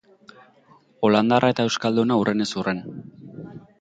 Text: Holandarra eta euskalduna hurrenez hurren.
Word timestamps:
Holandarra 1.09 1.51
eta 1.55 1.67
euskalduna 1.71 2.19
hurrenez 2.23 2.49
hurren. 2.61 2.81